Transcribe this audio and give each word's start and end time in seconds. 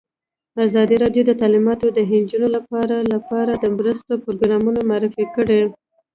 ازادي 0.67 0.95
راډیو 1.03 1.23
د 1.25 1.31
تعلیمات 1.41 1.79
د 1.95 1.99
نجونو 2.09 2.47
لپاره 2.57 2.95
لپاره 3.13 3.51
د 3.55 3.65
مرستو 3.77 4.11
پروګرامونه 4.23 4.79
معرفي 4.89 5.25
کړي. 5.35 5.59